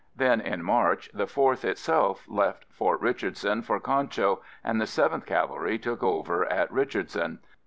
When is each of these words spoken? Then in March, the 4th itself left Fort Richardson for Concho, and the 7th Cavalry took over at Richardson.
Then 0.15 0.41
in 0.41 0.63
March, 0.63 1.11
the 1.13 1.27
4th 1.27 1.63
itself 1.63 2.23
left 2.27 2.65
Fort 2.71 2.99
Richardson 3.01 3.61
for 3.61 3.79
Concho, 3.79 4.41
and 4.63 4.81
the 4.81 4.85
7th 4.85 5.27
Cavalry 5.27 5.77
took 5.77 6.01
over 6.01 6.43
at 6.51 6.71
Richardson. 6.71 7.37